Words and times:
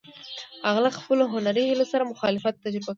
هغه 0.65 0.79
له 0.85 0.89
خپلو 0.97 1.23
هنري 1.33 1.63
هیلو 1.69 1.85
سره 1.93 2.09
مخالفت 2.13 2.53
تجربه 2.63 2.85
کړ. 2.87 2.89